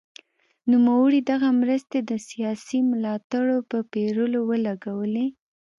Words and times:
نوموړي 0.71 1.19
دغه 1.31 1.49
مرستې 1.61 1.99
د 2.09 2.11
سیاسي 2.29 2.79
ملاتړ 2.91 3.45
په 3.69 3.77
پېرلو 3.91 4.39
ولګولې. 4.49 5.25